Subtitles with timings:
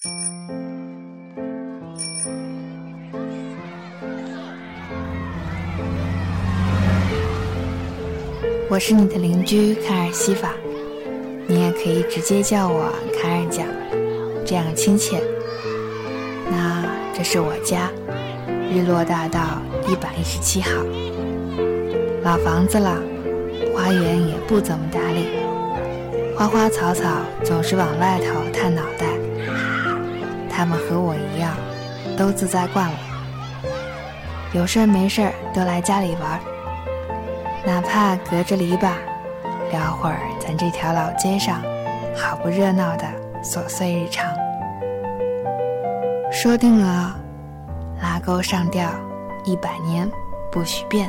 [0.00, 0.06] 我
[8.78, 10.52] 是你的邻居卡尔西法，
[11.48, 13.66] 你也可以直接叫我卡尔酱，
[14.46, 15.20] 这样亲切。
[16.48, 17.90] 那这是我家，
[18.72, 20.70] 日落大道一百一十七号，
[22.22, 23.02] 老房子了，
[23.74, 25.26] 花园也不怎么打理，
[26.36, 29.07] 花花草草总是往外头探脑袋。
[30.58, 31.54] 他们和我一样，
[32.16, 32.98] 都自在惯了，
[34.52, 36.40] 有事没事都来家里玩。
[37.64, 38.90] 哪怕隔着篱笆，
[39.70, 41.62] 聊会儿咱这条老街上
[42.12, 43.04] 好不热闹的
[43.40, 44.28] 琐碎日常。
[46.32, 47.14] 说定了，
[48.02, 48.90] 拉钩上吊，
[49.44, 50.10] 一百年
[50.50, 51.08] 不许变。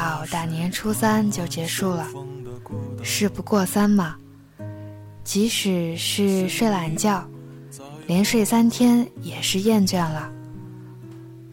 [0.00, 2.08] 到大年初三就结束了。
[3.02, 4.16] 事不过三嘛，
[5.22, 7.22] 即使是睡懒觉，
[8.06, 10.32] 连睡三天也是厌倦了。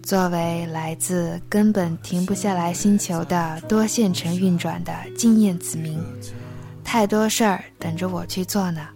[0.02, 6.00] 作为来自根本停不下来星球的多线程运转的经验子民，
[6.86, 8.88] 太多事儿等着我去做呢。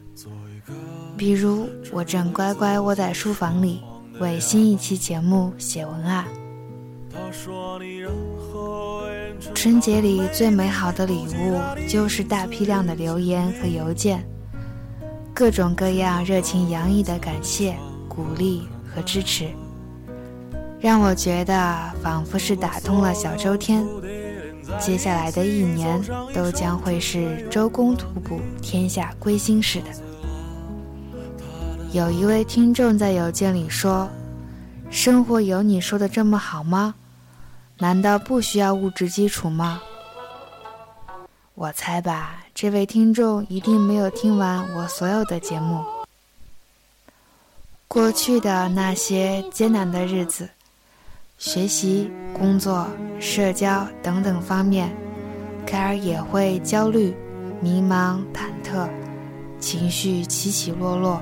[1.18, 3.82] 比如，我正乖乖窝在书房里，
[4.22, 6.26] 为新一期节目写文案。
[9.54, 14.23] 春节里最美好的礼物，就是大批量的留言和邮件，
[15.33, 17.76] 各种各样热情洋溢的感谢、
[18.08, 19.49] 鼓励和支持，
[20.80, 23.86] 让我觉得仿佛是打通了小周天。
[24.80, 26.02] 接下来的一年
[26.33, 29.88] 都将会是周公吐哺，天下归心似的。
[31.92, 34.10] 有一位听众在邮件里说
[34.89, 36.95] ：“生活有你说的这么好吗？”
[37.81, 39.81] 难道不需要物质基础吗？
[41.55, 45.83] 我猜吧，这位听众一定没有听完我所有的节目。
[47.87, 50.47] 过去的那些艰难的日子，
[51.39, 52.87] 学习、工作、
[53.19, 54.95] 社交等等方面，
[55.65, 57.15] 凯尔也会焦虑、
[57.61, 58.87] 迷茫、忐忑，
[59.59, 61.19] 情绪起起落落，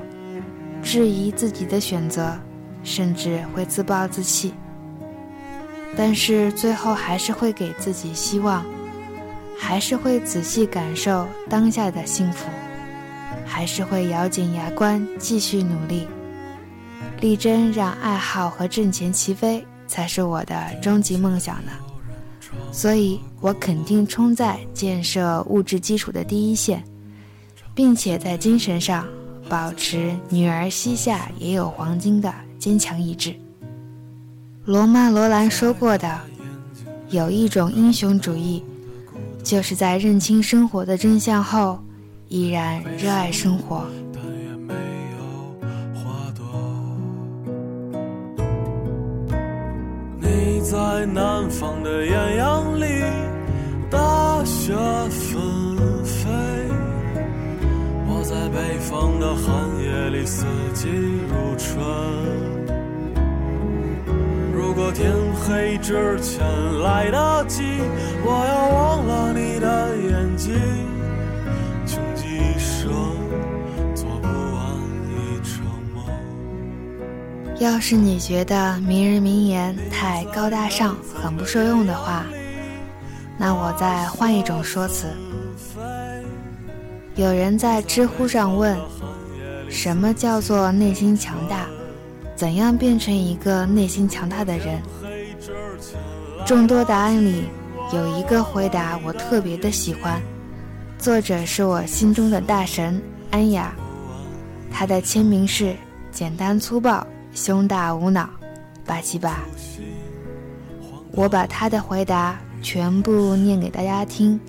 [0.83, 2.37] 质疑自己的选择，
[2.83, 4.53] 甚至会自暴自弃。
[5.97, 8.66] 但是最后还是会给自己希望，
[9.57, 12.47] 还是会仔细感受当下的幸福，
[13.45, 16.07] 还是会咬紧牙关继续努力，
[17.19, 21.72] 力争让爱好和挣钱齐飞，才是我的终极梦想呢。
[22.71, 26.83] 所以我肯定冲在建设物质基础的第一线，
[27.75, 29.06] 并且在精神上
[29.50, 33.35] 保持“女儿膝下也有黄金”的坚强意志。
[34.65, 36.19] 罗曼·罗兰说过的，
[37.09, 38.63] 有一种英雄主义，
[39.41, 41.79] 就是在认清生活的真相后，
[42.27, 43.85] 依然热爱生活。
[50.19, 52.85] 你在南方的艳阳里，
[53.89, 54.75] 大雪
[55.09, 55.41] 纷
[56.03, 56.29] 飞；
[58.07, 60.45] 我在北方的寒夜里，四
[60.75, 62.19] 季如春。
[65.49, 66.45] 黑之前
[66.83, 67.63] 来得及，
[68.23, 70.53] 我要忘了你的眼睛，
[71.87, 72.91] 穷极一生
[73.95, 74.77] 做不完
[75.09, 75.65] 一场
[75.95, 76.05] 梦。
[77.59, 82.27] 要是你觉得名人名言太高大上，很不受用的话，
[83.35, 85.07] 那我再换一种说辞。
[87.15, 88.77] 有人在知乎上问：
[89.68, 91.65] 什么叫做内心强大？
[92.35, 94.79] 怎样变成一个内心强大的人？
[96.50, 97.44] 众多答案里，
[97.94, 100.19] 有一个回答我特别的喜欢，
[100.98, 103.00] 作者是我心中的大神
[103.30, 103.72] 安雅，
[104.72, 105.75] 他的签名是
[106.12, 107.06] 简单粗暴、
[107.36, 108.28] 胸大无脑、
[108.84, 109.42] 八七八。
[111.12, 114.40] 我把他的回答全部念给大家听。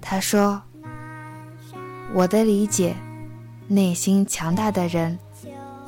[0.00, 0.62] 他说
[2.14, 2.94] ：“我的理解，
[3.66, 5.18] 内心强大的人。”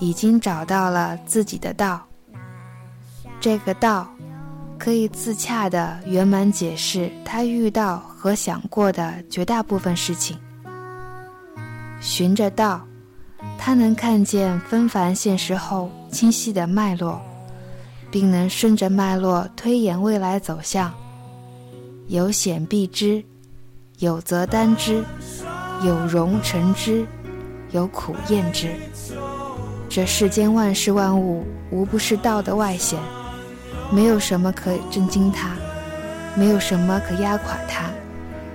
[0.00, 2.05] 已经找到了自己的道，
[3.38, 4.09] 这个道，
[4.84, 10.36] 可以自洽的圆满解释他遇到和想过的绝大部分事情。
[12.02, 12.86] 循着道，
[13.58, 17.19] 他能看见纷繁现实后清晰的脉络，
[18.10, 20.92] 并能顺着脉络推演未来走向。
[22.08, 23.25] 有险避之，
[24.00, 25.02] 有则担之，
[25.82, 27.06] 有容成之，
[27.70, 28.70] 有苦厌之。
[29.88, 33.00] 这世间万事万物，无不是道的外显。
[33.90, 35.50] 没有什么可震惊他，
[36.34, 37.90] 没有什么可压垮他，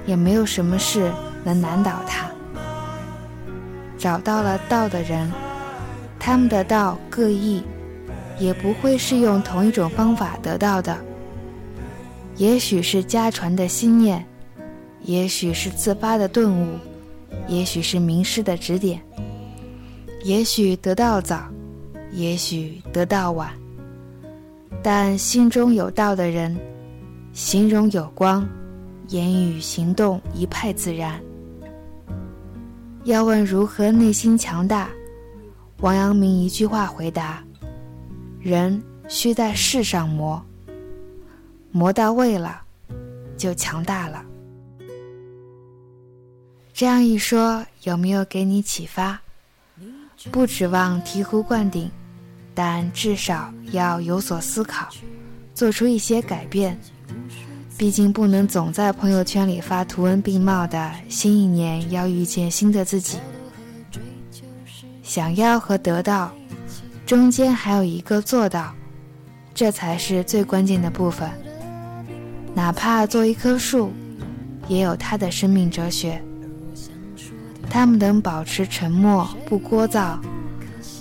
[0.06, 1.12] 也没有什么事
[1.44, 2.30] 能难倒他。
[3.98, 5.32] 找到了道的人，
[6.20, 7.64] 他们的道各异，
[8.38, 10.98] 也不会是用同一种方法得到的。
[12.38, 14.26] 也许是家传的心念，
[15.04, 16.78] 也许是自发的顿悟，
[17.48, 19.02] 也许是名师的指点，
[20.24, 21.44] 也许得到早，
[22.12, 23.52] 也许得到晚。
[24.82, 26.58] 但心中有道的人，
[27.34, 28.48] 形容有光，
[29.08, 31.22] 言语行动一派自然。
[33.04, 34.90] 要问如何内心强大，
[35.82, 37.44] 王阳明一句话回答：
[38.40, 40.42] 人需在世上磨，
[41.72, 42.62] 磨到位了，
[43.38, 44.24] 就强大了。
[46.74, 49.20] 这样一说，有没有给你启发？
[50.32, 51.90] 不指望醍醐灌顶。
[52.62, 54.90] 但至少要有所思考，
[55.56, 56.78] 做出一些改变。
[57.78, 63.18] 毕竟不能总在朋友圈里发图文并茂的“新一年要遇见新的自己”。
[65.02, 66.34] 想要和得到，
[67.06, 68.76] 中间还有一个做到，
[69.54, 71.32] 这才是最关键的部分。
[72.54, 73.94] 哪怕做一棵树，
[74.68, 76.22] 也有它的生命哲学。
[77.70, 80.18] 它们能保持沉默，不聒噪。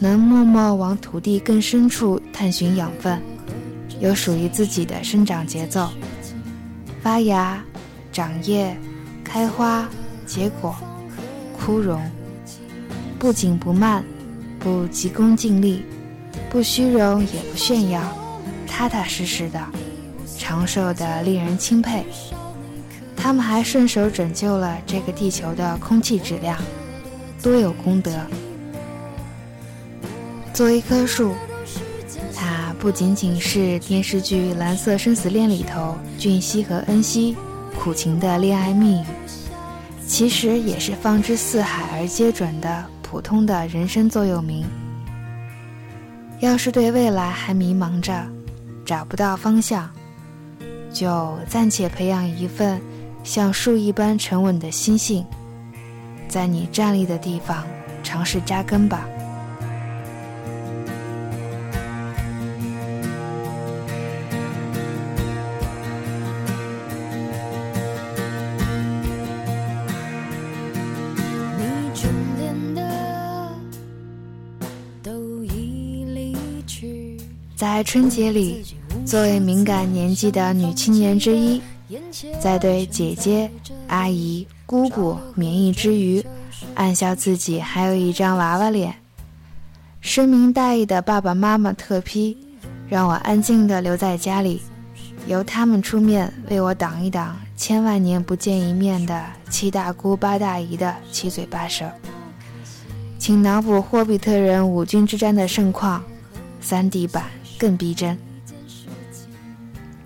[0.00, 3.20] 能默默往土地更深处探寻养分，
[3.98, 5.88] 有属于自己的生长节奏，
[7.02, 7.60] 发芽、
[8.12, 8.76] 长叶、
[9.24, 9.88] 开花、
[10.24, 10.74] 结果、
[11.58, 12.00] 枯荣，
[13.18, 14.04] 不紧不慢，
[14.60, 15.82] 不急功近利，
[16.48, 18.00] 不虚荣也不炫耀，
[18.68, 19.60] 踏踏实实的，
[20.38, 22.04] 长寿的令人钦佩。
[23.16, 26.56] 他们还顺手拯救了这个地球的空气质量，
[27.42, 28.12] 多有功德。
[30.58, 31.36] 作为一棵树，
[32.34, 37.36] 它不仅仅是电视剧《蓝色生死恋》里头俊熙和恩熙
[37.78, 39.04] 苦情的恋爱蜜语，
[40.04, 44.66] 其实也是放之四海而皆准的普通的人生座右铭。
[46.40, 48.26] 要是对未来还迷茫着，
[48.84, 49.88] 找不到方向，
[50.92, 52.82] 就暂且培养一份
[53.22, 55.24] 像树一般沉稳的心性，
[56.28, 57.64] 在你站立的地方
[58.02, 59.08] 尝试扎根吧。
[77.70, 78.64] 在春节里，
[79.04, 81.60] 作为敏感年纪的女青年之一，
[82.40, 83.48] 在对姐姐、
[83.88, 86.24] 阿姨、姑姑免疫之余，
[86.74, 88.92] 暗笑自己还有一张娃娃脸。
[90.00, 92.36] 深明大义的爸爸妈妈特批，
[92.88, 94.62] 让我安静地留在家里，
[95.26, 101.84] 由他们出面为我挡一挡千万年不见一面的七大姑八大姨的七嘴八舌。
[103.18, 106.02] 请脑补霍比特人五军之战的盛况，
[106.62, 107.24] 三 D 版。
[107.58, 108.16] 更逼真，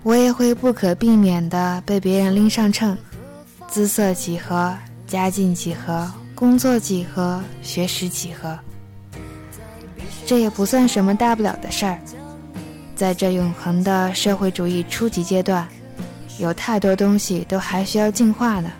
[0.01, 2.97] 我也会不可避免地被别人拎上秤，
[3.67, 8.57] 姿色几何，家境几何，工作几何，学识几何。
[10.25, 11.99] 这也不算什么大不了的事儿，
[12.95, 15.67] 在这永恒的社会主义初级阶段，
[16.39, 18.71] 有太多东西都还需要进化呢，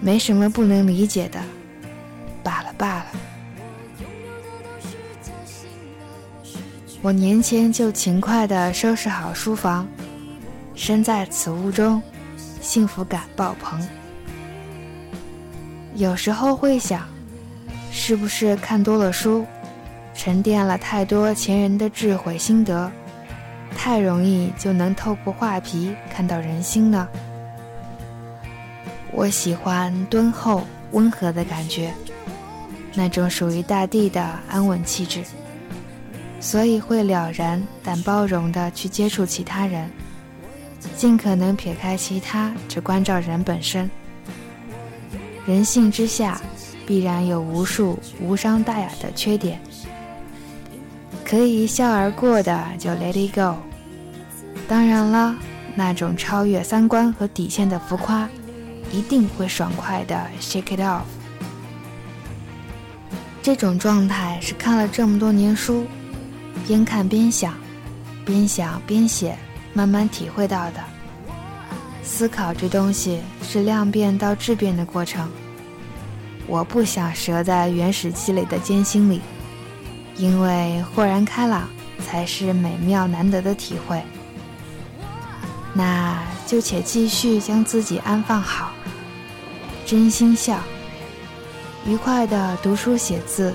[0.00, 1.40] 没什么不能理解的，
[7.02, 9.84] 我年前就勤快地收拾好书房，
[10.76, 12.00] 身在此屋中，
[12.60, 13.84] 幸福感爆棚。
[15.96, 17.02] 有时候会想，
[17.90, 19.44] 是不是看多了书，
[20.14, 22.88] 沉淀了太多前人的智慧心得，
[23.76, 27.08] 太容易就能透过画皮看到人心呢？
[29.10, 31.92] 我喜欢敦厚温和的感觉，
[32.94, 35.20] 那种属于大地的安稳气质。
[36.42, 39.88] 所以会了然但包容的去接触其他人，
[40.96, 43.88] 尽可能撇开其他，只关照人本身。
[45.46, 46.40] 人性之下，
[46.84, 49.60] 必然有无数无伤大雅的缺点，
[51.24, 53.56] 可以一笑而过的就 let it go，
[54.68, 55.36] 当然了，
[55.76, 58.28] 那种超越三观和底线的浮夸，
[58.90, 61.02] 一定会爽快的 shake it off。
[63.40, 65.84] 这种状态是看了这么多年书，
[66.66, 67.54] 边看边想，
[68.24, 69.36] 边想边写，
[69.72, 70.80] 慢慢体会到的。
[72.02, 75.28] 思考这东西是量变到质变的过程。
[76.46, 79.20] 我不想折在原始积累的艰辛里，
[80.16, 81.68] 因为豁然开朗
[82.04, 84.02] 才是美妙难得的体会。
[85.72, 88.72] 那就且继续将自己安放好，
[89.86, 90.58] 真心笑，
[91.86, 93.54] 愉快的读书写字，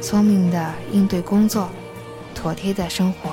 [0.00, 1.70] 聪明的应对工作，
[2.44, 3.30] 妥帖的生活，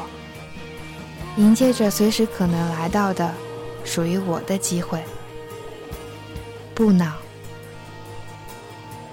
[1.36, 3.30] 迎接着随时可能来到的
[3.84, 5.04] 属于我的机会。
[6.74, 7.12] 不恼。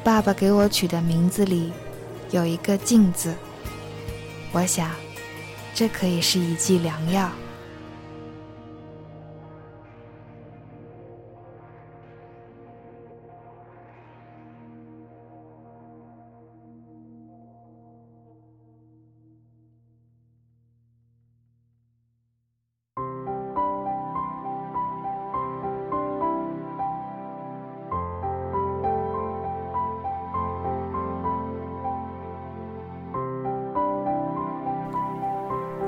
[0.04, 1.72] 爸爸给我取的名字里
[2.30, 3.34] 有一个“静”字，
[4.52, 4.88] 我想，
[5.74, 7.28] 这可以是一剂良药。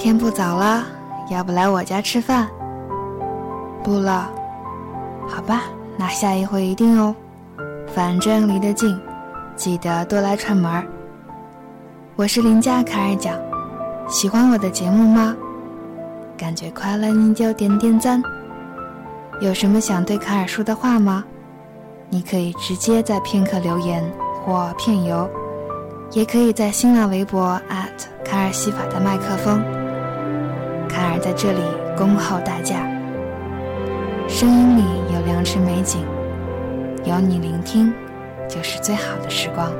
[0.02, 0.82] 天不早了，
[1.28, 2.48] 要不来我家吃饭？
[3.84, 4.30] 不了，
[5.28, 5.64] 好吧，
[5.98, 7.14] 那下一回一定哦。
[7.94, 8.98] 反正离得近，
[9.56, 10.86] 记得多来串门儿。
[12.16, 13.36] 我是邻家卡尔讲，
[14.08, 15.36] 喜欢我的节目吗？
[16.34, 18.22] 感觉快乐你就点点赞。
[19.42, 21.22] 有什么想对卡尔说的话吗？
[22.08, 24.02] 你可以直接在片刻留言
[24.46, 25.28] 或片游，
[26.12, 27.60] 也可以在新浪微博
[28.24, 29.62] 卡尔西法的麦克风。
[30.90, 31.60] 卡尔在这里
[31.96, 32.76] 恭候大驾。
[34.28, 34.82] 声音里
[35.14, 36.04] 有良辰美景，
[37.04, 37.92] 有你聆听，
[38.48, 39.70] 就是最好的时光。